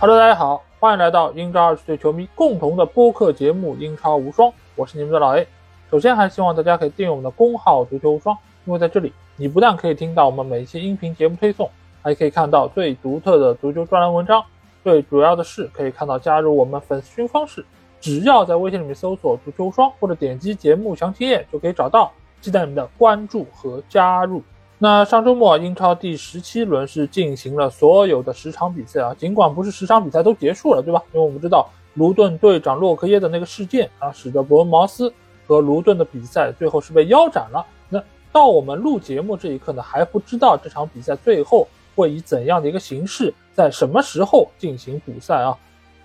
[0.00, 5.44] Hello，大家好，欢迎来到英超二十岁球迷共同的播客节目《英超无双》，我是你们的老 A。
[5.90, 11.68] 首先，还是希望大家可以订阅我们的公号“足球无双”，因为在这里，你不但可以听到我们每一期音频节目推送，
[12.00, 14.40] 还可以看到最独特的足球专栏文章。
[14.84, 17.66] 最主要的是，可以看到加入我们粉丝群方式，
[18.00, 22.12] 只要在微信里面搜索“足球无双”或者点击节目详情页就可以找到。
[22.40, 24.40] 期待你们的关注和加入。
[24.80, 31.02] 那上周末，英超第十七轮是进行了所有的十场比赛啊，尽管不是十场比赛都结束了，对吧？
[31.12, 35.12] 因为我们知道卢顿队长洛克耶的那个事件啊，使得伯恩茅斯
[35.48, 37.66] 和卢顿的比赛最后是被腰斩了。
[37.88, 45.58] 那到我们录节目这一刻呢，还不知道这场比赛最后会以怎样的一个形式，在什么时候进行补赛啊？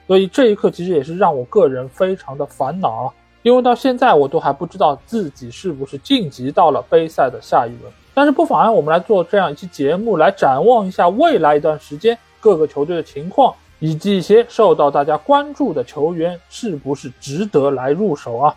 [0.08, 7.94] 所以这一刻其实也是让我个人非常的烦恼啊，因为到现在我都还不知道自己是不是晋级到了杯赛的下一轮。
[8.16, 18.56] 但是不妨碍我们来做这样一期节目，来展望一下未来一段时间各个球队的情况，以及一些受到大家关注的球员是不是值得来入手啊？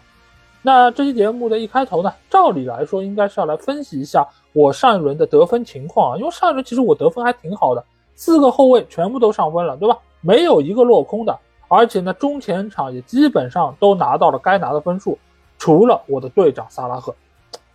[0.61, 7.83] 那这期节目的一开头呢，照理来说应该是要来分析一下我上一轮的得分情况啊，因为上一轮其实我得分还挺好的，
[8.15, 9.97] 四个后卫全部都上分了，对吧？
[10.21, 15.19] 没有一个落空的，而且呢中前场也基本上都拿到了该拿的分数，
[15.57, 17.15] 除了我的队长萨拉赫。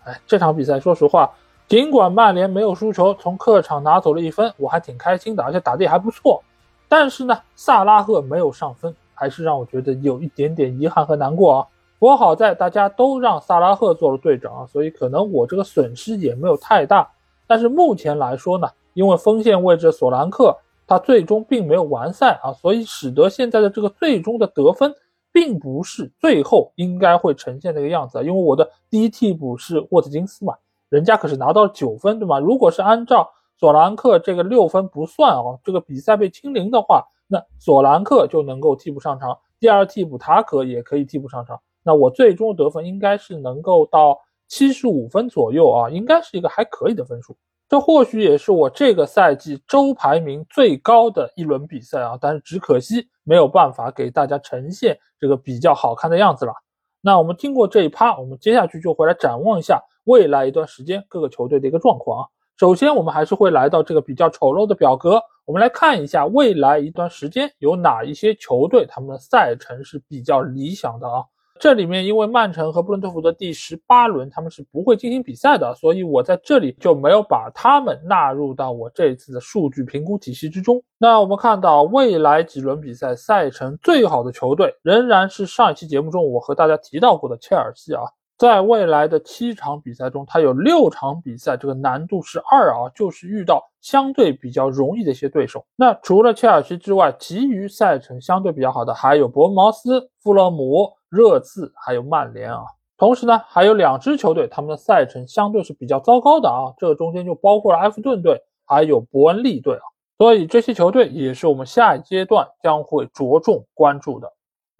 [0.03, 1.31] 哎，这场比赛说实话。
[1.71, 6.43] 尽管曼联没有输球，从客场拿走了一分，我还挺开心的，而且打得也还不错。
[6.89, 11.67] 但是呢，萨拉赫没有上分，还是让我觉得有一点点遗憾和难过啊。
[11.97, 17.09] 不过好在大家都让萨拉赫做了队长啊，所以可能我这个损失也没有太大。
[17.47, 20.53] 但是目前来说呢，因为锋线位置索兰克
[20.85, 24.93] 他最终并没有完赛啊，所以使得现在的这个最终的得分
[25.31, 28.21] 并不是最后应该会呈现那个样子。
[28.25, 30.53] 因为我的第一替补是沃特金斯嘛。
[30.91, 32.37] 人家可是拿到了九分，对吗？
[32.37, 41.57] 如果是按照索兰克这个六分不算哦，这个比赛被清零的话，那索兰克就能够替补上场，第二替补塔可也可以替补上场。
[41.81, 44.19] 那我最终得分应该是能够到
[44.49, 47.37] 七十五分左右啊，应该是一个还可以的分数。
[47.69, 56.51] 这或许也是我这个赛季周排名最高的一轮比赛啊，但是只可惜没有办法给大家呈现这个比较好看的样子了。
[56.99, 59.81] 那我们经过这一趴，我们接下去就回来展望一下。
[60.05, 71.23] 未来一段时间各个球队的一个状况啊，首先我们还是会来到这个比较丑陋的表格，我们来看一下未来一段时间有哪一些球队他们的赛程是比较理想的啊。
[71.59, 80.81] 这里面因为曼城和布伦特福德第十八轮他们是不会进行比赛的，所以我在这里就没有把他们纳入到我这次的数据评估体系之中。
[80.97, 88.01] 那我们看到未来几轮比赛赛程最好的球队仍然是上一期节目中我和大家提到过的切尔西啊。
[88.41, 95.63] 在未来的七场比赛中，他有六场比赛，这个难度是二啊，就是遇到相对比较容易的一些对手。
[95.75, 102.63] 那除了切尔西之外，其余赛程相对比较好的还有伯恩茅斯、富勒姆、热刺，还有曼联啊。
[102.97, 109.85] 同时呢，还有两支球队，他们的赛程相对是比较糟糕的啊，这个中间就包括了埃弗顿队，还有伯恩利队啊。
[110.17, 114.27] 所以这些球队也是我们下一阶段将会着重关注的。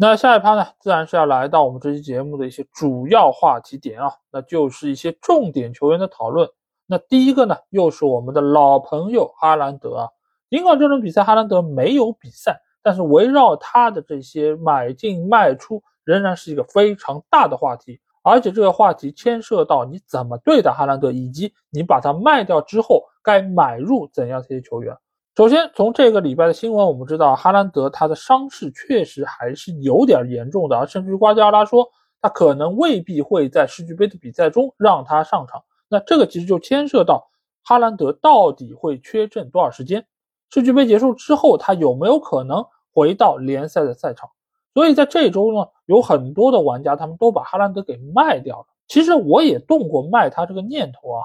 [0.04, 6.50] 那下一趴呢，自然是要来到我们这期节目的一些主要话题点啊，那就是一些重点球员的讨论。
[6.88, 10.10] 那第一个呢，又是我们的老朋友哈兰德啊。
[10.50, 18.02] 尽管这轮比赛哈兰德没有比赛，但是围绕他的这些买进卖出，仍然是一个非常大的话题。
[18.24, 24.98] 而且这个话题牵涉到你怎么对待哈兰德，以及你把他卖掉之后该买入怎样这些球员。
[25.38, 31.88] 首先，从这个礼拜的新闻，我们知道哈兰德他的伤势确实还是有点严重的，甚至于瓜迪奥拉说
[32.22, 35.64] 他可能未必会在世俱杯的比赛中让他上场。
[35.88, 37.30] 那这个其实就牵涉到
[37.64, 40.06] 哈兰德到底会缺阵多少时间，
[40.50, 44.30] 世俱杯结束之后他有没有可能回到联赛的赛场。
[44.74, 48.66] 所以在这周呢，有很多的玩家他们都把哈兰德给卖掉了。
[48.90, 51.24] 其实我也动过卖他这个念头啊。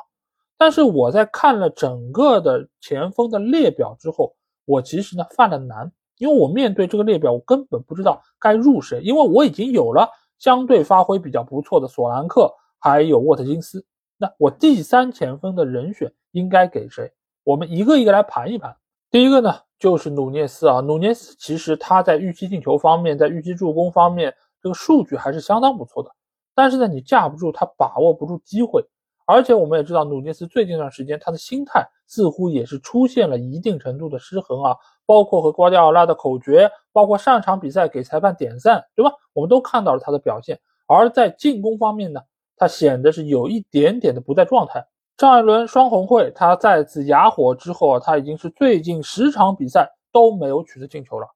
[0.59, 10.09] 但是我在看了整个的前锋的列表之后，我其实呢犯了难，因为我面对这个列表，我根本不知道该入谁，因为我已经有了
[10.39, 13.85] 相对发挥比较不错的索兰克，还有沃特金斯，
[14.17, 17.13] 那我第三前锋的人选应该给谁？
[17.45, 18.75] 我们一个一个来盘一盘。
[19.11, 26.11] 第一个呢就是努涅斯啊，努涅斯其实他在预期进球方面，在预期助攻方面，这个数据还是相当不错的，
[26.55, 28.85] 但是呢你架不住他把握不住机会。
[29.27, 39.13] 而且我们也知道，努涅斯最近一段时间他的心态似乎也是出现了一定程度的失衡啊，包括和瓜迪奥拉的口诀，包括上场比赛给裁判点赞，对吧？
[39.33, 40.59] 我们都看到了他的表现。
[40.87, 42.21] 而在进攻方面呢，
[42.57, 44.87] 他显得是有一点点的不在状态。
[45.19, 51.27] 上一轮双红会他再次哑火之后啊，他已经是最近十场比赛都没有取得进球了。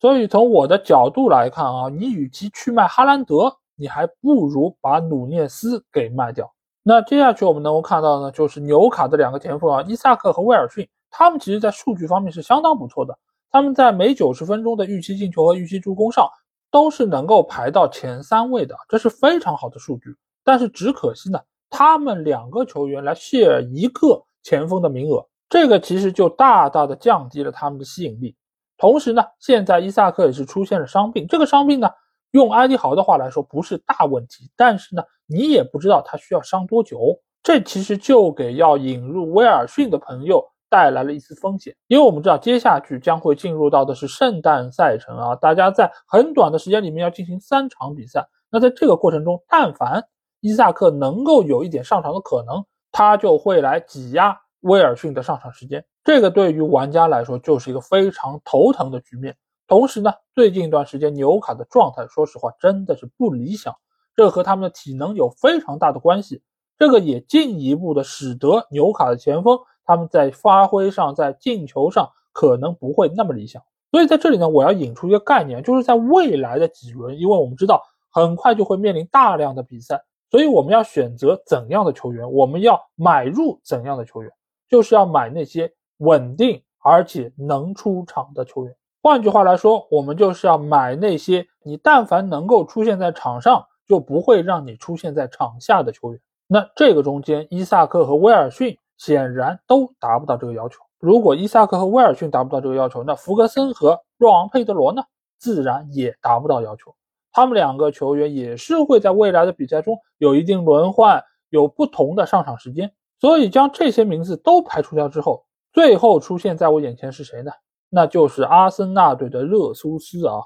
[0.00, 6.50] 所以从我的角度来看啊，你与其去卖哈兰德，你还不如把努涅斯给卖掉。
[6.86, 13.18] 那接下去我们能够看到呢，就是纽卡的两个前锋啊，伊萨克和威尔逊，他们其实在数据方面是相当不错的。
[13.50, 16.28] 他们在每九十分钟的预期进球和预期助攻上
[16.70, 20.14] 都是能够排到前三位的，这是非常好的数据。
[20.44, 21.40] 但是只可惜呢，
[21.70, 28.36] 他们两个球员来屑一个前锋的名额，这个其实就大大的降低了他们的吸引力。
[28.76, 31.88] 同时呢，现在伊萨克也是出现了伤病，这个伤病呢。
[32.34, 50.02] 用埃迪豪的话来说，不是大问题，但是呢，你也不知道他需要伤多久，这其实就给要引入威尔逊的朋友带来了一丝风险，因为我们知道接下去将会进入到的是圣诞赛程啊，大家在很短的时间里面要进行三场比赛，那在这个过程中，但凡
[50.40, 59.36] 伊萨克能够有一点上场的可能，他就会来挤压威尔逊的上场时间，这个对于玩家来说就是一个非常头疼的局面。
[59.66, 63.74] 同时呢，最近一段时间纽卡的状态，说实话真的是不理想，
[64.14, 66.42] 这和他们的体能有非常大的关系。
[66.76, 73.62] 这个也进一步的使得纽卡的前锋他们在发挥上，在进球上可能不会那么理想。
[73.90, 77.80] 所以在这里呢，我要引出一个概念，就是在未来的几轮，因为我们知道
[78.10, 84.30] 很快就会面临大量的比赛，所以我们要选择怎样的球员，我们要买入怎样的球员，
[84.68, 88.74] 就是要买那些稳定而且能出场的球员。
[89.04, 96.20] 换句话来说，我们就是要买那些你但凡能够出现在场上，就不会让你出现在场下的球员。
[96.46, 100.78] 那这个中间，伊萨克和威尔逊显然都达不到这个要求。
[100.98, 105.02] 如果伊萨克和威尔逊达不到这个要求，那福格森和若昂佩德罗呢，
[105.36, 106.94] 自然也达不到要求。
[107.30, 112.90] 他们两个球员也是会在未来的比赛中有一定轮换，有不同的上场时间。
[113.20, 117.52] 所以将这些名字都排除掉之后，最后出现在我眼前是谁呢？
[117.88, 120.42] 那就是阿森纳队的热苏斯啊，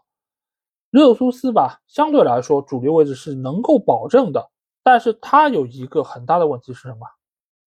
[0.90, 4.50] 热苏斯吧，相对来说主力位置是能够保证的，
[4.82, 7.06] 但是他有一个很大的问题是什么？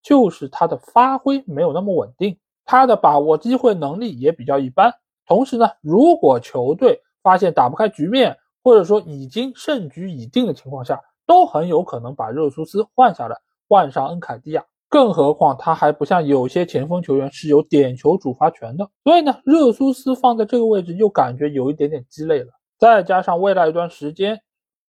[0.02, 4.92] 就是他的发挥没有那么稳定，他的把握机会能力也比较一般。
[5.26, 13.36] 同时呢，如果球队发现打不开局面，或者说已经胜局已定的情况下，都很有可能把热苏斯换下来，
[13.68, 14.64] 换上恩凯蒂亚。
[14.92, 22.48] 更何况他还不像有些前锋球员是有点球主罚权的，所以呢，热苏斯放在这个位置又感觉有一点点鸡肋了。
[22.78, 24.38] 再加上未来一段时间，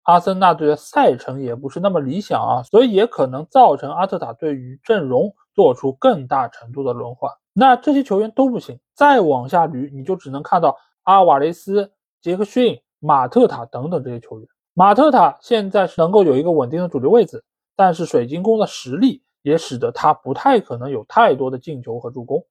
[0.02, 7.30] 阿森纳队的赛程也不是那么理想啊，所以也可能造成阿特塔对于阵容做出更大程度的轮换。
[7.52, 14.48] 那这些球员都不行，再往下捋，你就只能看到阿瓦雷斯、杰克逊、马特塔等等这些球员。
[14.74, 17.44] 马特塔现在是能够有一个稳定的主力位置，
[17.76, 19.22] 但是水晶宫的实力。
[19.42, 22.44] 也使得他不太可能有太多的进球和助攻，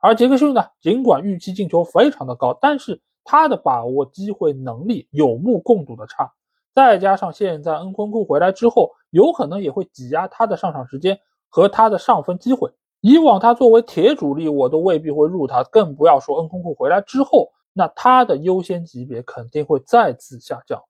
[0.00, 6.32] 而杰克逊呢，尽管预期进球非常的高，但是他的把握机会能力有目共睹的差，
[6.74, 12.70] 再加上现在恩昆库回来之后，有可能也会挤压他的上场时间和他的上分机会。
[13.00, 20.82] 以往他作为铁主力，我都未必会入他，更不要说恩昆库回来之后，那他的优先级别肯定会再次下降。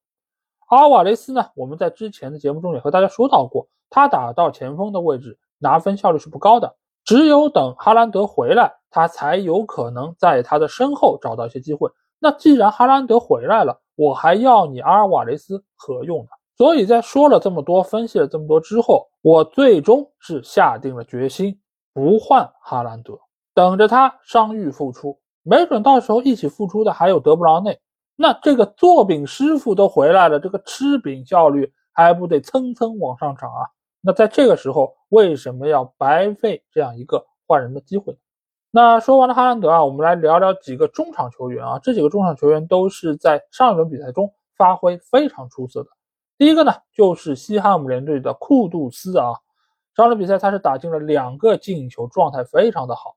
[0.68, 5.38] 阿瓦雷斯呢，我们在之前的节目中也和大家说到过，他打到前锋的位置。
[5.58, 11.90] 拿分效率是不高的，只有等哈兰德回来，他才有可能在他的身后找到一些机会。
[12.18, 16.28] 那既然哈兰德回来了，我还要你阿尔瓦雷斯何用呢？
[16.56, 21.60] 所以在说了这么多，分析了这么多之后，我最终是下定了决心，
[21.92, 23.18] 不换哈兰德，
[23.54, 27.78] 等着他伤愈复出，没准到时候一起复出的还有德布劳内。
[28.16, 33.60] 那这个做饼师傅都回来了，这个吃饼效率还不得蹭蹭往上涨啊？
[34.06, 38.16] 那在这个时候，为什么要白费这样一个换人的机会？
[38.70, 41.80] 那说完了哈兰德啊，我们来聊聊几个中场球员啊。
[41.82, 45.90] 这几个中场球员都是在上一轮比赛中发挥非常出色的。
[46.38, 49.32] 第一个呢，就是西汉姆联队的库杜斯啊。
[49.96, 53.16] 上轮比赛他是打进了两个进球，状态非常的好。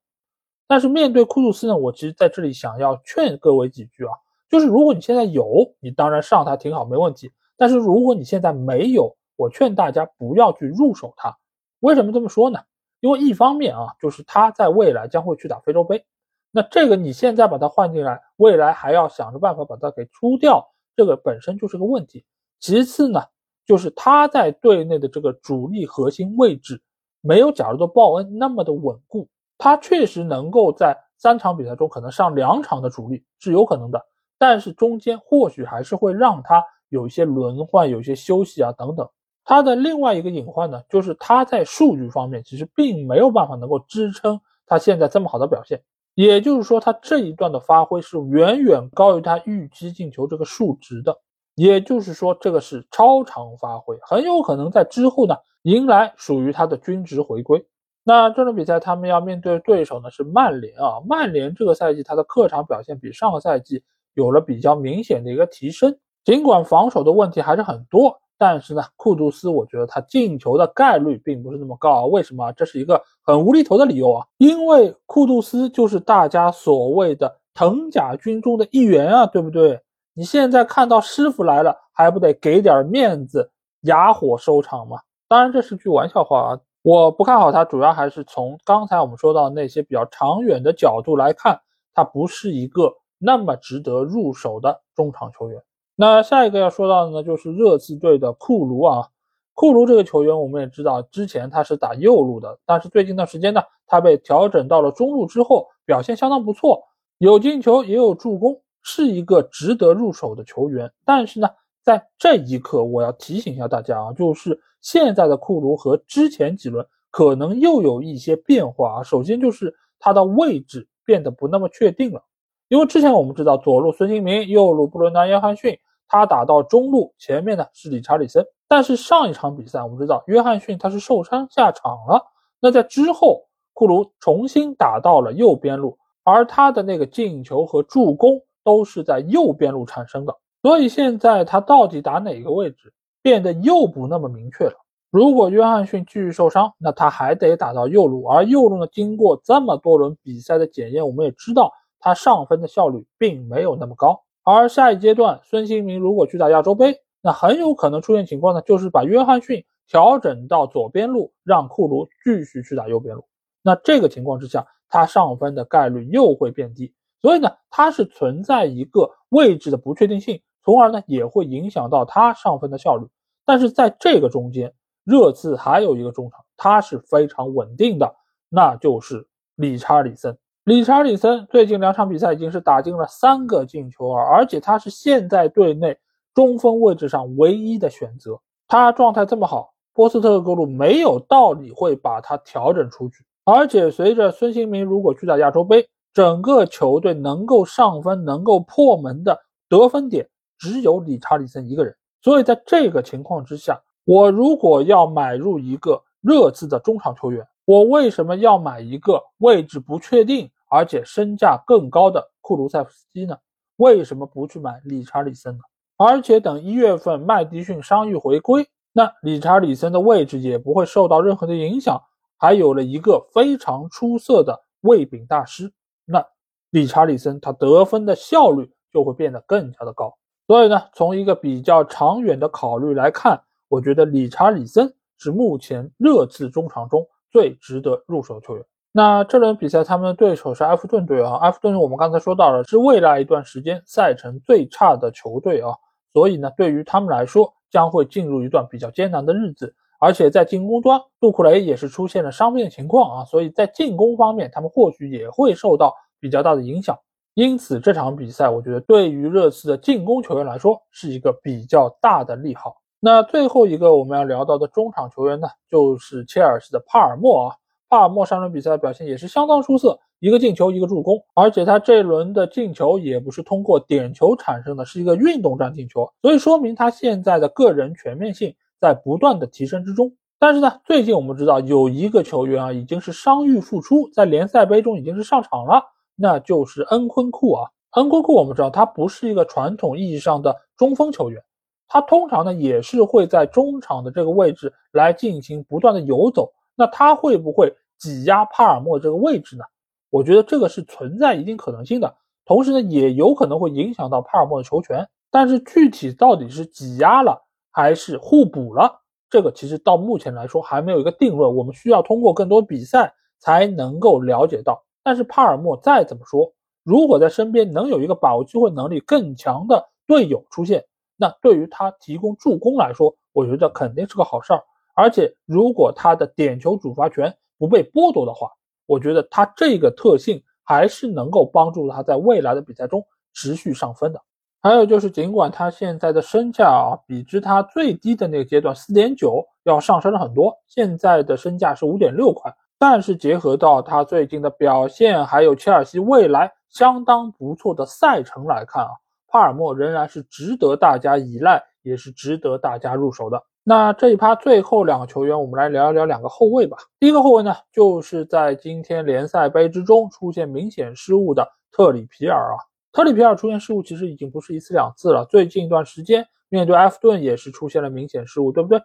[0.65, 4.13] 但是面对库杜斯呢，我其实在这里想要劝各位几句啊，
[4.49, 7.31] 就是如果你现在有，你当然上他挺好，没问题。
[7.55, 11.37] 但是如果你现在没有，我劝大家不要去入手它，
[11.79, 12.59] 为什么这么说呢？
[12.99, 16.05] 因为一方面啊，就是他在未来将会去打非洲杯，
[16.51, 22.25] 那这个你现在把它换进来，未来还要想着办法把它给出掉，这个本身就是个问题。
[22.59, 23.21] 其次呢，
[23.65, 26.83] 就是他在队内的这个主力核心位置
[27.21, 34.05] 没有假如说鲍恩那么的稳固，他确实能够在三场比赛中可能上两场的主力是有可能的，
[34.37, 39.09] 但是中间或许还是会让他有一些轮换、有一些休息啊等等。
[39.49, 45.81] 他的另外一个隐患呢，就是他在数据方面其实并没有办法能够支撑他现在这么好的表现，
[46.13, 51.17] 也就是说，他这一段的发挥是远远高于他预期进球这个数值的。
[51.55, 57.65] 也就是说，这个是超常发挥，很有可能在之后呢迎来属于他的均值回归。
[58.03, 68.21] 那这场比赛他们要面对的对手呢是曼联啊，曼联这个赛季他的客场表现比上个赛季有了比较明显的一个提升，尽管防守的问题还是很多。
[68.39, 72.05] 但是呢，库杜斯，我觉得他进球的概率并不是那么高啊。
[72.05, 72.51] 为什么？
[72.53, 74.25] 这是一个很无厘头的理由啊。
[74.37, 79.81] 因为库杜斯就是大家所谓的藤甲军中的一员啊，对不对？
[80.13, 84.99] 你现在看到师傅来了，还不得给点面子，哑火收场吗？
[85.27, 86.59] 当然，这是句玩笑话啊。
[86.81, 91.59] 我不看好他，主要还是从刚才我们说到那些比较长远的角度来看，
[91.93, 95.61] 他不是一个那么值得入手的中场球员。
[96.01, 99.09] 那下一个要说到的呢，就是热刺队的库卢啊。
[99.53, 106.81] 库卢这个球员，我们也知道，之前他是打右路的，但是最近段时间呢，他被调整到了中路之后，表现相当不错，
[107.17, 110.89] 有进球也有助攻，是一个值得入手的球员。
[111.03, 111.49] 但是呢，
[111.83, 119.03] 在这一刻，我要提醒一下大家啊，就是现在的库卢和之前几轮可能又有一些变化啊。
[119.03, 122.23] 首先就是他的位置变得不那么确定了，
[122.69, 125.77] 因为之前我们知道左路孙兴民，右路布伦南·约翰逊。
[126.09, 132.25] 他打到中路前面呢是理查里森，但是上一场比赛我们知道约翰逊他是受伤下场了，
[132.59, 144.73] 那在之后库卢重新打到了右边路，而他的那个进球和助攻都是在右边路产生的，所以现在他到底打哪个位置变得又不那么明确了。
[145.11, 154.21] 如果约翰逊继续受伤，那他还得打到右路，而右路呢经过这么多轮比赛的检验，我们也知道他上分的效率并没有那么高。
[154.43, 163.25] 而下一阶段，孙兴民如果去打亚洲杯，那很有可能出现情况呢，就是把约翰逊调整到左边路，让库卢继续去打右边路。
[163.61, 166.93] 那这个情况之下，他上分的概率又会变低。
[167.21, 173.05] 所以呢，它是存在一个位置的不确定性，从而呢也会影响到他上分的效率。
[173.45, 178.15] 但是在这个中间，热刺还有一个中场，他是非常稳定的，
[178.47, 180.37] 那就是理查里森。
[180.69, 185.97] 理查里森最近两场比赛已经是打进了三个进球啊，而且他是现在队内
[186.35, 188.39] 中锋位置上唯一的选择。
[188.67, 193.25] 他状态这么好，波斯特格鲁没有道理会把他调整出去。
[193.45, 201.95] 而且随着孙兴民如果去打亚洲杯，整个球队能够上分、能够破门的得分点只有理查里森一个人。
[202.21, 210.47] 所以在这个情况之下，我如果要买入一个热刺的中场球员，我为什么要买一个位置不确定？
[210.69, 213.37] 而且身价更高的库卢塞夫斯基呢？
[213.75, 215.63] 为什么不去买理查里森呢？
[215.97, 222.01] 而且等一月份麦迪逊伤愈回归，那理查里森的位置也不会受到任何的影响，
[222.37, 225.73] 还有了一个非常出色的卫饼大师，
[226.05, 226.25] 那
[226.69, 230.17] 理查里森他得分的效率就会变得更加的高。
[230.47, 238.65] 所以呢，从一个比较长远的考虑来看，我觉得理查里森是目前热刺中场中最值得入手球员。
[238.99, 241.37] 那这轮比赛，他们的对手是埃弗顿队啊。
[241.37, 245.69] 埃弗顿我们刚才说到了，是未来一段时间赛程最差的球队啊。
[246.11, 249.73] 所以呢，对于他们来说，将会进入一段比较艰难的日子。
[250.01, 256.93] 而且在进攻端，杜库雷也是出现了伤病情况啊，所以在进攻方面，他们或许也会受到比较大的影响。
[257.35, 262.75] 因此，这场比赛，我觉得对于热刺的进攻球员来说，是一个比较大的利好。
[262.99, 267.55] 那最后一个我们要聊到的中场球员呢，就是切尔西的帕尔默啊。
[267.89, 280.13] 帕尔默上轮比赛的表现也是相当出色，一个进球，一个助攻，而且他这一轮的进球也不是通过点球产生的，是一个运动战进球，所以说明他现在的个人全面性在不断的提升之中。
[280.37, 285.83] 但是呢，最近我们知道有一个球员啊，已经是伤愈复出，在联赛杯中已经是上场了，
[286.15, 287.69] 那就是恩昆库啊。
[287.95, 291.41] 恩昆库我们知道他不是一个传统意义上的中锋球员，
[291.87, 296.51] 他通常呢也是会在中场的这个位置来进行不断的游走。
[296.79, 299.65] 那他会不会挤压帕尔默这个位置呢？
[300.09, 305.05] 我觉得这个是存在一定可能性的，同时呢，也有可能会影响到帕尔默的球权。
[305.29, 311.53] 但是具体到底是挤压了还是互补了，这个其实到目前来说还没有一个定论。
[311.53, 314.81] 我们需要通过更多比赛才能够了解到。
[315.03, 316.49] 但是帕尔默再怎么说，
[316.85, 320.85] 如果在身边能有一个把握机会能力更强的队友出现，
[321.17, 324.63] 那对于他提供助攻来说，我觉得肯定是个好事儿。
[324.99, 328.51] 而且，如果他的点球主罚权不被剥夺的话，
[328.85, 333.01] 我觉得他这个特性还是能够帮助他在未来的比赛中
[333.33, 334.21] 持续上分的。
[334.61, 348.91] 还有就是，尽管他现在的身价啊，比之他最低的那个阶段四点九要上升了很多，现在的身价是五点六块，但是结合到他最近的表现，还有切尔西未来相当不错的赛程来看啊，
[349.29, 353.41] 帕尔默仍然是值得大家依赖，也是值得大家入手的。
[353.63, 356.77] 那这一趴最后两个球员，我们来聊一聊两个后卫吧。
[356.99, 362.57] 第一个后卫呢，就是在今天联赛杯之中出现明显失误的特里皮尔啊。
[362.91, 368.81] 特里皮尔出现失误其实已经不是一次两次了，最近一段时间面对埃弗顿也是出现了明显失误，对不对？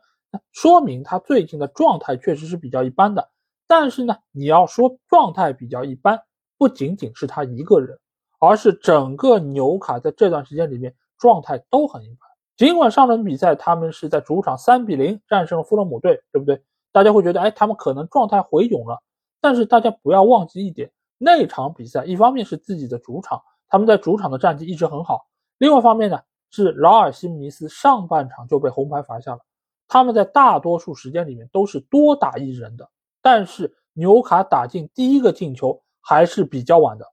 [0.53, 3.27] 说明他最近的状态确实是比较一般的。
[3.67, 6.21] 但是呢，你要说状态比较一般，
[6.59, 7.99] 不仅仅是他一个人，
[8.39, 12.29] 而是整个纽卡在这段时间里面状态都很一般。
[12.57, 16.63] 尽管上轮比赛他们是在主场三比零战胜了富勒姆队，对不对？
[16.93, 19.03] 大家会觉得，哎，他们可能状态回勇了。
[19.41, 25.27] 但是大家不要忘记一点，那场比赛一方面是自己的主场，他们在主场的战绩一直很好；
[25.59, 26.21] 另外一方面呢，
[26.51, 29.41] 是劳尔西姆尼斯上半场就被红牌罚下了。
[29.89, 32.89] 他们在大多数时间里面都是多打一人的，
[33.21, 37.05] 但是纽卡打进第一个进球还是比较晚的，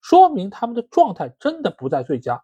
[0.00, 2.42] 说明他们的状态真的不在最佳。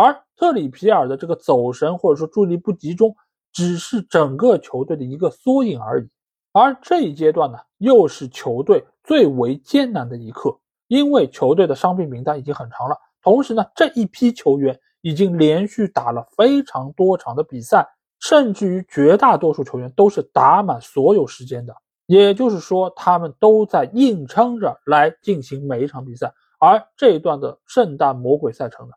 [0.00, 3.14] 而特里皮尔的这个走神或者说注意力不集中，
[3.52, 6.08] 只是整个球队的一个缩影而已。
[6.52, 12.96] 而这一阶段呢，又是球队最为艰难的一刻，因为球队的伤病名单已经很长了。
[13.22, 17.86] 同时呢，这一批球员已经连续打了非常多场的比赛，
[18.20, 21.74] 甚至于绝大多数球员都是打满所有时间的。
[22.06, 26.32] 也就是说，他们都在硬撑着来进行每一场比赛。
[26.58, 28.94] 而这一段的圣诞魔鬼赛程呢？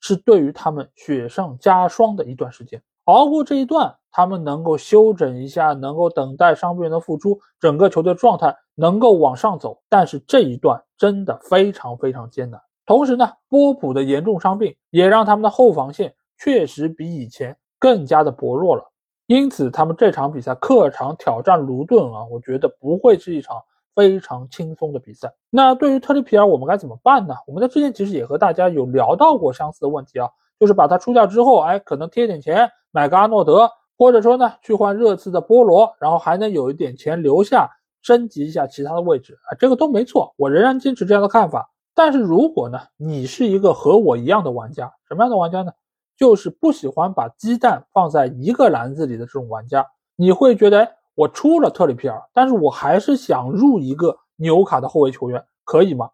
[0.00, 9.80] 是对于他们雪上加霜的一段时间，熬过这一段，他们能够休整一下，能够等待伤病员的复出，整个球队状态能够往上走。
[9.88, 12.60] 但是这一段真的非常非常艰难。
[12.86, 18.84] 同时呢，波普的严重伤病也让他们的后防线确实比以前更加的薄弱了。
[19.26, 23.56] 因此，他们这场比赛客场挑战卢顿啊，我觉得不会是一场。
[24.00, 25.30] 非常轻松的比赛。
[25.50, 27.34] 那对于特里皮尔，我们该怎么办呢？
[27.46, 37.68] 我们在之前其实也和大家有聊到过相似的问题啊，就是把他出掉之后，哎，可能贴点钱买个阿诺德，或者说呢去换热刺的波罗，然后还能有一点钱留下
[38.00, 41.70] 升级一下其他的位置啊，这个都没错，我仍然坚持这样的看法。
[41.94, 45.72] 但是如果呢，你是一个和我一样的玩家，什么样的玩家呢？
[46.16, 49.86] 就是不喜欢把鸡蛋放在一个篮子里的这种玩家，
[50.16, 50.88] 你会觉得。
[51.20, 56.08] 我出了特里皮尔，但是我还是想入一个纽卡的后卫球员，可以吗？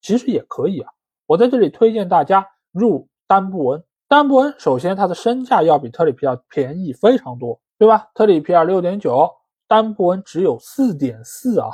[0.00, 0.88] 其实也可以啊。
[1.26, 3.82] 我在这里推荐大家入丹布恩。
[4.06, 8.06] 丹布恩首先他的身价要比特里皮尔便宜非常多，对吧？
[8.14, 9.28] 特里皮尔六点九，
[9.66, 11.68] 丹布恩只有四点四啊，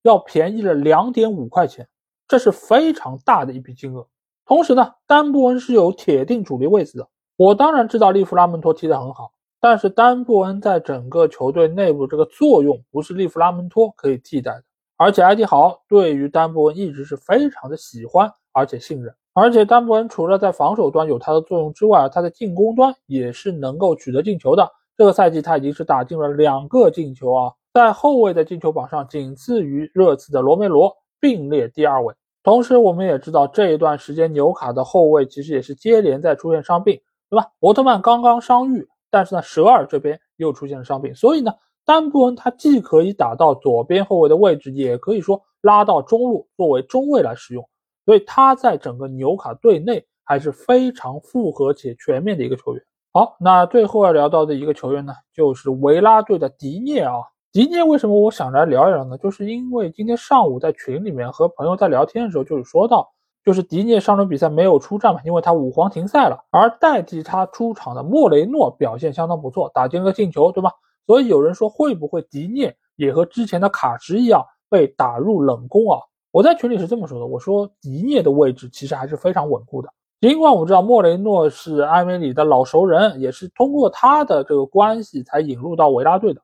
[0.00, 1.86] 要便宜了两点五块钱，
[2.26, 4.08] 这是非常大的一笔金额。
[4.46, 7.06] 同时呢，丹布恩是有铁定主力位置的。
[7.36, 9.32] 我当然知道利弗拉门托踢得很好。
[9.66, 14.62] 但是丹布恩在整个球队内部这个作用不是利弗拉门托可以替代的，
[14.98, 24.70] 而且埃迪豪对于丹布恩一直是非常的喜欢而且信任，而且丹布恩除了在防守端有他的作用之外，他在进攻端也是能够取得进球的。
[24.98, 32.14] 这个赛季他已经是打进了两个进球啊，在后卫的进球榜上仅次于热刺的罗梅罗，并列第二位。
[32.42, 37.00] 同时我们也知道这一段时间纽卡的后卫其实也是接连在出现伤病，
[37.30, 37.46] 对吧？
[37.60, 38.86] 奥特曼刚刚伤愈。
[39.14, 41.52] 但是呢，舍尔这边又出现了伤病，所以呢，
[41.84, 47.64] 丹布恩他既可以打到左边后卫的位置，也可以说拉到中路作为中卫来使用，
[48.04, 52.82] 所以他在整个纽卡队内还是非常复合且全面的一个球员。
[53.12, 57.14] 好，那最后要聊到的一个球员呢，就是维拉队的迪涅啊。
[57.52, 59.16] 迪涅为什么我想来聊一聊呢？
[59.18, 63.13] 就是因为今天上午在群里面和朋友在聊天的时候，就是说到。
[63.44, 70.70] 就是迪涅上轮比赛没有出战嘛，因为他五黄停赛了，而代替他出场的莫雷诺表现相当不错，打进了进球，对吧？
[71.06, 75.98] 所以有人说会不会迪涅也和之前的卡什一样被打入冷宫啊？
[76.30, 86.40] 我在群里是这么说的，我说迪涅的位置其实还是非常稳固的，尽管我们知道莫雷诺是埃梅里的老熟人，也是通过他的这个关系才引入到维拉队的，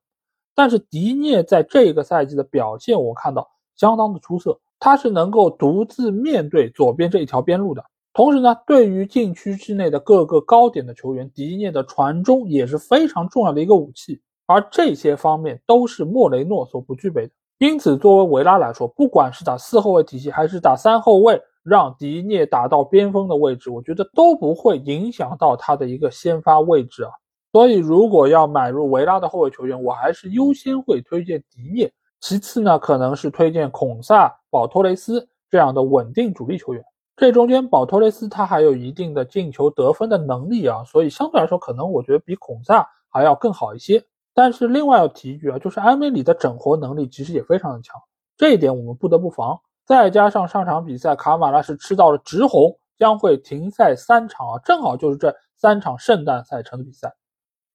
[0.54, 4.60] 但是迪涅在这个赛季的表现我看到相当的出色。
[4.80, 17.32] 他是能够独自面对左边这一条边路的，同时呢，对于禁区之内的各个高点的球员，迪涅的传中也是非常重要的一个武器，而这些方面都是莫雷诺所不具备的。
[17.58, 27.10] 因此，作为维拉来说，不管是打四后卫体系还是打三后卫，让迪涅打到边锋的位置，我觉得都不会影响到他的一个先发位置啊。
[27.52, 31.92] 所以，如果要买入维拉的后卫球员，我还是优先会推荐迪涅。
[32.20, 36.84] 其次呢，可能是推荐孔萨、保托雷斯这样的稳定主力球员。
[37.16, 44.02] 这中间，保托雷斯他还有一定的进球得分的能力啊，所以相对来说，可能我觉得比孔萨还要更好一些。
[44.32, 48.00] 但是另外要提一句啊，就是埃梅里的整活能力其实也非常的强。
[48.36, 49.58] 这一点我们不得不防。
[49.84, 57.12] 再加上上场比赛卡马拉是吃到了直红，将会停赛三场啊，正好就是这三场圣诞赛程的比赛。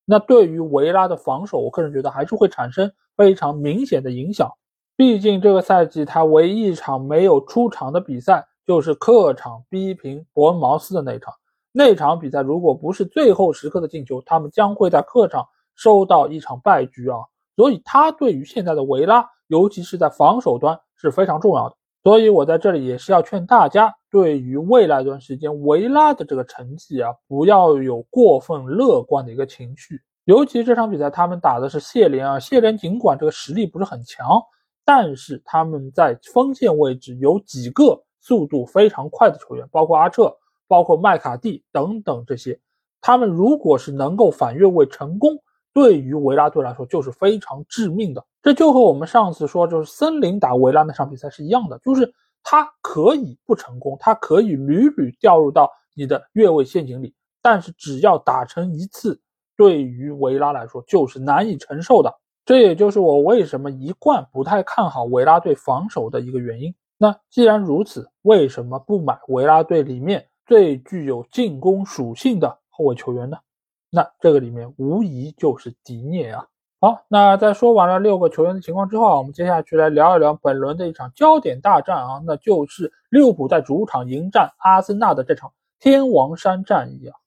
[0.05, 4.51] 那对于维拉的防守，我个人觉得还是会产生非常明显的影响。
[4.95, 11.33] 毕竟这个赛季他唯一一场没有出场的比赛，就是客场逼平伯恩茅斯的那场。
[11.71, 17.17] 那场比赛如果不是最后时刻的进球，他们将会在客场收到一场败局啊。
[17.57, 21.75] 所以他对于现在的维拉，尤其是在防守端是非常重要的。
[22.03, 29.99] 所以我在这里也是要劝大家，对于未来一段时间维拉的这个成绩啊，不要有过分乐观的一个情绪。
[30.25, 34.27] 尤其这场比赛他们打的是谢联啊，谢联尽管这个实力不是很强，
[34.83, 40.35] 但是他们在锋线位置有几个速度非常快的球员，包括阿彻，
[40.67, 42.59] 包括麦卡蒂等等这些，
[43.01, 45.37] 他们如果是能够反越位成功。
[45.73, 59.19] 对于维拉队来说就是非常致命的，这就和我们上次说就是森林打维拉那场比赛是一样的，就是他可以不成功，他可以屡屡掉入到你的越位陷阱里，但是只要打成一次，
[59.57, 62.13] 对于维拉来说就是难以承受的。
[62.45, 66.73] 这也就是我为什么一贯不太看好维拉队防守的一个原因。
[66.97, 73.37] 那既然如此，为什么不买维拉队里面最具有进攻属性的后卫球员呢？
[73.89, 76.45] 那这个里面无疑就是迪涅啊。
[76.81, 87.17] 好，那在说完了六个球员的情况之后啊，我们接下去来聊一聊本轮的一场焦点大战啊，那就是利物浦在主场迎战阿森纳的这场天王山战役啊。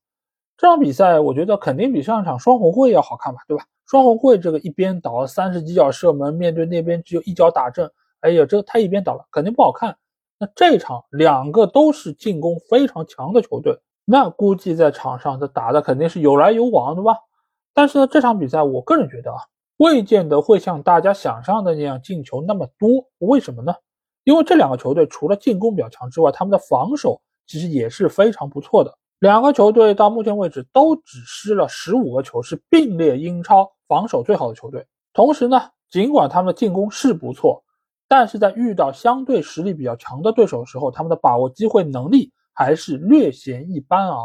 [0.58, 3.64] 这场比赛我觉得肯定比上一场双红会要好看吧，对吧？
[3.86, 7.88] 双红会这个一边倒三十几脚射门，面对那边只有一脚打正，
[8.22, 9.96] 哎呀，这个太一边倒了，肯定不好看。
[10.36, 13.78] 那这场两个都是进攻非常强的球队。
[14.04, 17.14] 那估计在场上这打的肯定是有来有往，对吧？
[17.72, 19.38] 但是呢，这场比赛我个人觉得啊，
[19.76, 23.06] 未见得会像大家想象的那样进球那么多。
[23.18, 23.72] 为什么呢？
[24.24, 28.98] 因为这两个球队除了进攻比较强之外，他们的防守其实也是非常不错的。
[29.20, 34.86] 两个球队到目前为止都只失了十五个球，是并列英超防守最好的球队。
[35.12, 37.62] 同时呢，尽管他们的进攻是不错，
[38.08, 42.32] 但是在遇到相对实力比较强的对手的时候，他们的把握机会能力。
[42.60, 44.16] 还是略显一般啊，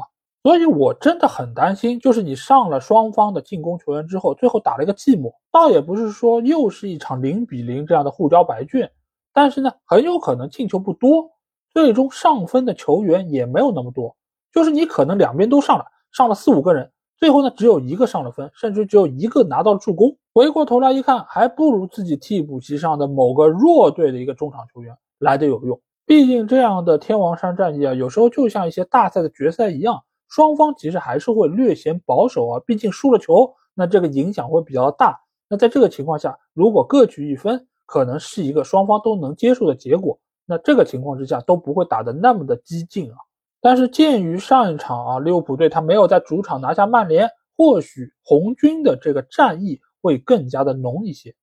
[0.41, 8.91] 所以我真的很担心，就是你上了双方的进攻球员之后，最后打了一个寂寞，倒也不是说又是一场零比零这样的互交白卷，
[9.33, 11.29] 但是呢，很有可能进球不多，
[11.75, 14.15] 最终上分的球员也没有那么多，
[14.53, 25.81] 就是你可能两边都上了，上了四五个人，最后呢只有一个上了分，甚至只有一个拿到了助攻，回过头来一看，还不如自己替补席上的某个弱队的一个中场球员来的有用。
[26.05, 32.61] 毕竟这样的天王山战役啊，有时候就像一些大赛的决赛一样，双方其实还是会略显保守啊。
[32.65, 35.19] 毕竟输了球，那这个影响会比较大。
[35.49, 40.19] 那在这个情况下，如果各取一分，可能是一个双方都能接受的结果。
[40.45, 43.15] 那这个情况之下都不会打得那么的激进啊。
[43.63, 51.33] 但是鉴于上一场啊，利物浦队他没有在主场拿下曼联，或许红军的这个战意会更加的浓一些。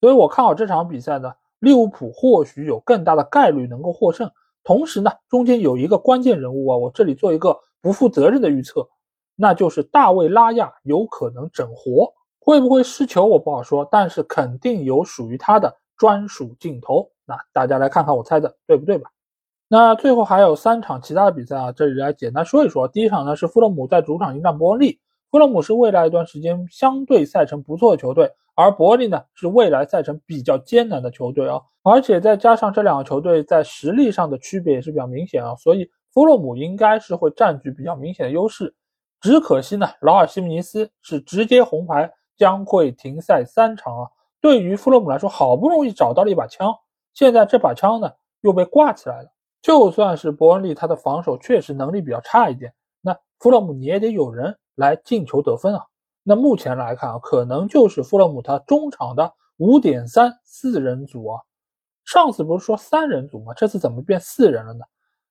[0.00, 1.32] 所以我看好这场比赛呢。
[1.58, 4.30] 利物浦或许有更大的概率能够获胜，
[4.64, 8.88] 同时呢，中间有一个关键人物啊，我这里做一个不负责任的预测，
[9.36, 17.10] 那就是大卫拉亚有可能整活，会不会失球我不好说，但是肯定有属于他的专属镜头。
[17.26, 19.10] 那大家来看看我猜的对不对吧？
[19.72, 22.88] 那最后还有三场其他的比赛啊，这里来简单说一说。
[22.88, 24.98] 第一场呢是富勒姆在主场迎战伯恩利。
[25.30, 38.74] 富勒姆是未来一段时间相对赛程不错的球队，而伯恩利呢是未来赛程比较艰难的球队啊，而且再加上这两个球队在实力上的区别也是比较明显啊，所以富勒姆应该是会占据比较明显的优势。
[39.20, 44.08] 只可惜呢，劳尔西姆尼斯是直接红牌，将会停赛三场啊。
[44.40, 46.74] 对于富勒姆来说，好不容易找到了一把枪，
[47.14, 49.30] 现在这把枪呢又被挂起来了。
[49.62, 54.56] 就算是伯恩利，他的防守确实能力比较差一点，那富勒姆你也得有人。
[54.76, 55.84] 来进球得分啊！
[56.22, 61.38] 那目前来看啊，可能就是富勒姆他中场的五点三四人组啊。
[62.06, 63.52] 上次不是说三人组吗？
[63.54, 64.82] 这次怎么变四人了呢？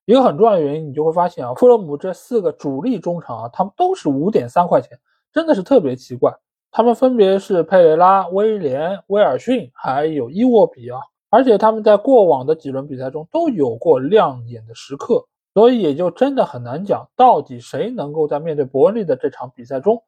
[0.06, 5.00] 一个很重要的原因，你就会发现啊，富勒姆这四个主力中场啊，他们都是五点三块钱，
[5.34, 6.32] 真的是特别奇怪。
[6.70, 15.26] 他们分别是佩雷拉、威廉、威尔逊还有伊沃比啊，而且他们在过往的几轮比赛中都有过亮眼的时刻。
[15.56, 20.02] 所以也就真的很难讲，到底谁能够在面对伯恩利的这场比赛中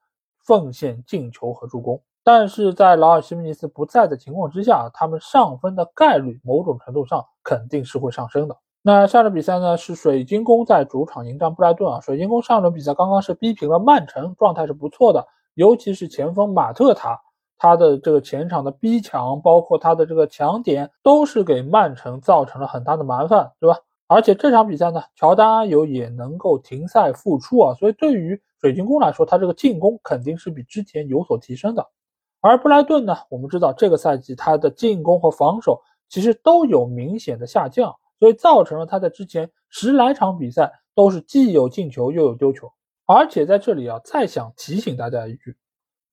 [0.46, 2.00] 奉献进球和助攻。
[2.24, 8.56] 但是在劳尔·西门尼斯不在的情况之下，他们上分的概率某种程度上肯定是会上升的。
[8.84, 12.00] 那下场比赛呢是水晶宫在主场迎战布莱顿啊。
[12.00, 17.20] 水晶宫上轮比赛刚刚是逼平了曼城，状态是不错的，尤其是前锋马特塔，
[17.62, 23.78] 他的这个前场的逼抢，包括他的这个抢点，都是给曼城造成了很大的麻烦，对吧？
[24.08, 31.88] 而且这场比赛呢，乔丹阿尤也能够停赛复出啊，所以对于水晶宫来说，他这个进攻肯定是比之前有所提升的。
[32.40, 42.68] 而布莱顿呢，我们知道这个赛季他的进攻和防守其实都有明显的下降，所以造成了他在之前十来场比赛都是既有进球又有丢球。
[43.06, 45.56] 而且在这里啊，再想提醒大家一句。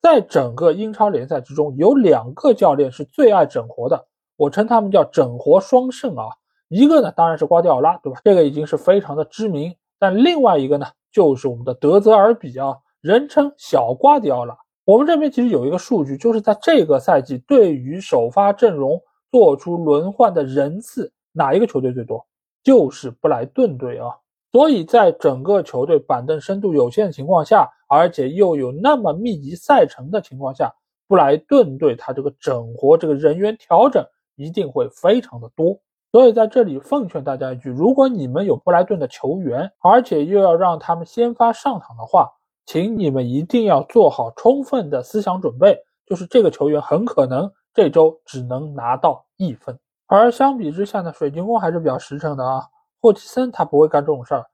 [0.00, 4.06] 在整个英超联赛之中，有两个教练是最爱整活的，
[4.36, 6.26] 我称他们叫整活双圣啊。
[6.68, 8.20] 一个呢，当然是瓜迪奥拉，对吧？
[8.24, 9.74] 这个已经是非常的知名。
[9.98, 14.56] 但另外一个呢，就是我们的德泽尔比啊，人称小瓜迪奥拉。
[14.84, 22.24] 我们这边其实有一个数据，就是在这个赛季对于首发阵容做出轮换的人次，哪一个球队最多？
[22.62, 24.08] 就是布莱顿队啊。
[24.52, 30.72] 所以在整个球队板凳深度有限的情况下，而且又有那么密集赛程的情况下，
[31.08, 34.04] 布莱顿队他这个整活这个人员调整
[34.36, 35.76] 一定会非常的多。
[36.12, 42.30] 所以在这里奉劝大家一句：如果你们有布莱顿的球员，而且又要让他们先发上场的话，
[42.64, 49.78] 请你们一定要做好充分的思想准备，就是这个球员很可能这周只能拿到一分。
[50.06, 52.62] 而相比之下呢，水晶宫还是比较实诚的啊。
[53.00, 54.46] 霍奇森他不会干这种事儿，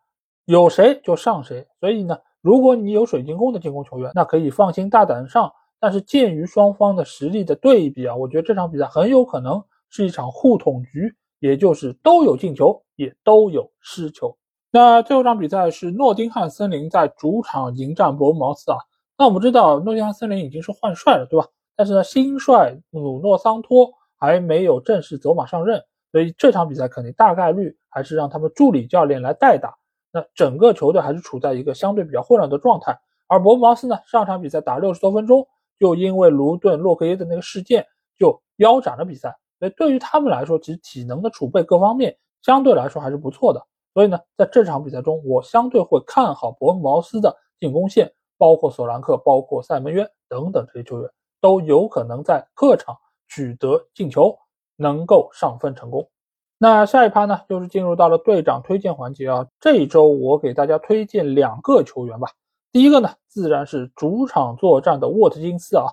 [0.47, 1.66] 有谁就上谁。
[1.79, 5.50] 所以呢，如果你有水晶宫的进攻球员，那可以放心大胆上。
[5.80, 14.37] 但是鉴于双方的实力的对比啊，我觉得这场比赛很有可能是一场互捅局，也就是都有进球，也都有失球。
[14.70, 18.76] 那最后一场比赛是诺丁汉森林在主场迎战伯恩茅斯啊。
[19.16, 21.46] 那我们知道诺丁汉森林已经是换帅了，对吧？
[21.74, 25.83] 但是呢，新帅努诺桑托还没有正式走马上任。
[26.12, 29.74] 所以这场比赛肯定大概率还是让他们助理教练来代打，
[30.14, 32.96] 那整个球队还是处在一个相对比较混乱的状态。
[33.27, 35.44] 而伯恩茅斯呢，上场比赛打六十多分钟，
[35.77, 37.85] 就因为卢顿、洛克耶的那个事件
[38.16, 39.37] 就腰斩了比赛。
[39.59, 43.61] 所以对于他们来说，其实体能的储备各方面相对来说还是不错的。
[43.92, 52.96] 所以呢，在这场比赛中，我相对会看好伯恩茅斯的进攻线，包括索兰克、包括塞门约等等这些球员都有可能在客场
[53.29, 54.38] 取得进球。
[54.77, 56.11] 能够上分成功，
[56.58, 59.46] 那下一趴呢，就是进入到了队长推荐环节啊。
[59.60, 62.28] 这一周我给大家推荐两个球员吧。
[62.72, 65.86] 第一个呢，自然是主场作战的沃特金斯啊。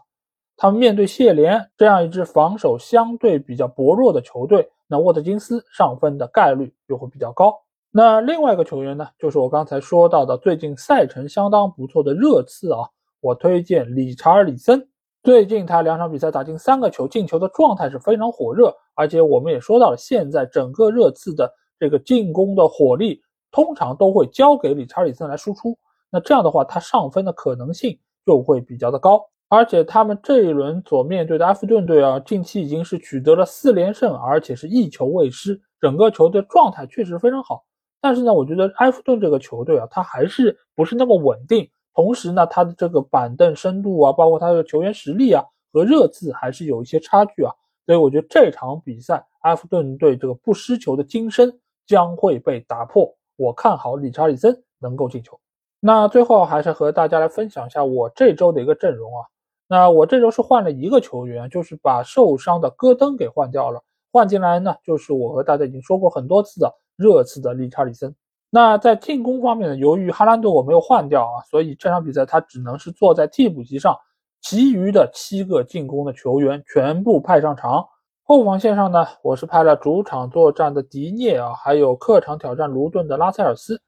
[0.57, 7.61] 他们面对谢联这样一支防守相对比较薄弱的球队，那沃特金斯上分的概率就会比较高。
[7.89, 12.87] 那另外一个球员呢，就是我刚才说到的最近赛程相当不错的热刺啊，
[13.21, 14.87] 我推荐理查尔里森。
[15.23, 25.77] 最近他两场比赛打进三个球，进球的状态是非常火热，而且我们也说到了，现在整个热刺的这个进攻的火力通常都会交给理查里森来输出，
[26.09, 37.63] 那这样的话他上分的可能性就会比较的高，而且他们这一轮所面对的埃弗顿队啊，近期已经是取得了四连胜，而且是一球未失，整个球队状态确实非常好，
[38.01, 41.69] 但是呢，我觉得埃弗顿这个球队啊，他还是不是那么稳定。
[41.93, 47.51] 同时呢，他的这个板凳深度啊，包括他的球员实力啊，和热刺还是有一些差距啊。
[47.85, 53.13] 所以我觉得这场比赛，埃弗顿队这个不失球的金身将会被打破。
[53.35, 55.39] 我看好理查利森能够进球。
[55.79, 59.25] 那最后还是和大家来分享一下我这周的一个阵容啊。
[59.67, 68.13] 那我这周是换了一个球员，就是把受伤的戈登给换掉了，换进来呢，就是我和大家已经说过很多次的热刺的理查利森。
[68.53, 69.77] 那在进攻方面呢？
[69.77, 73.97] 由于哈兰德我没有换掉啊，所以这场比赛他只能是坐在替补席上。
[74.41, 77.87] 其余的七个进攻的球员全部派上场。
[78.23, 83.81] 后防线上呢，我是派了主场作战的迪涅啊，还有客场挑战卢顿的拉塞尔斯。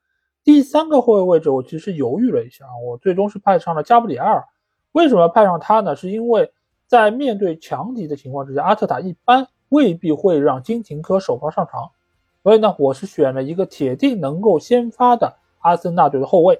[0.46, 4.46] 第三个后卫位置我其实犹豫了一下，我最终是派上了加布里埃尔。
[4.94, 5.94] 为什么要派上他呢？
[5.94, 6.50] 是因为
[6.88, 11.92] 在面对强敌的情况之下，阿特塔一般未必会让金廷科首发上场。
[12.44, 16.60] 所以呢，我是选了一个铁定能够先发的阿森纳队的后卫，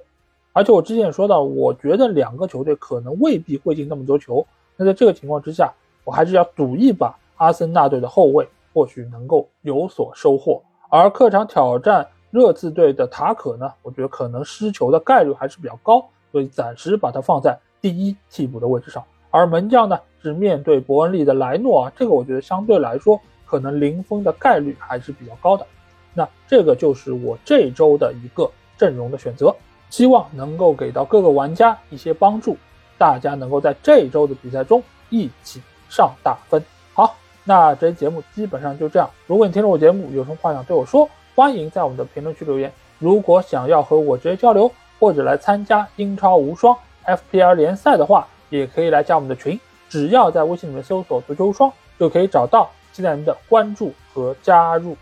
[0.54, 4.46] 而且我之前也说到，我觉得两个球队可能未必会进那么多球。
[4.76, 5.70] 那在这个情况之下，
[6.02, 10.62] 我还是要赌一把阿森纳队的后卫，或许能够有所收获。
[10.88, 19.04] 而客场挑战热刺队的塔可呢，我觉得可能失球的概率还是比较高，所以暂时把它放在第一替补的位置上。
[19.30, 23.20] 而门将呢，是面对伯恩利的莱诺啊，这个我觉得相对来说
[23.54, 25.64] 可能零封的概率还是比较高的。
[26.12, 29.54] 那这个就是我这周的一个阵容的选择，
[29.90, 32.56] 希望能够给到各个玩家一些帮助，
[32.98, 36.60] 大家能够在这周的比赛中一起上大分。
[36.94, 37.14] 好，
[37.44, 39.08] 那这期节目基本上就这样。
[39.28, 42.72] 如果你听了我节目有什么话想对我说，欢迎在我们的评论区留言。
[42.98, 49.60] 如果想要和我直接交流，或者来参加英超无双 FPL 联赛的话，也可以来加我们的群。
[49.88, 54.96] 只要在微信里面搜索“足球无双”，就可以找到，期待您的关注和加入。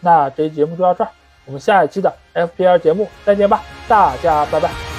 [0.00, 1.10] 那这期节目就到这儿，
[1.44, 4.91] 我们下一期的 FPL 节目再见吧，大家拜拜。